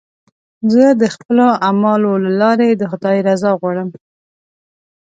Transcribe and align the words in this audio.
زه 0.73 0.85
د 1.01 1.03
خپلو 1.15 1.45
اعمالو 1.67 2.11
له 2.25 2.31
لارې 2.41 2.69
د 2.75 2.83
خدای 2.91 3.17
رضا 3.27 3.51
غواړم. 3.59 3.87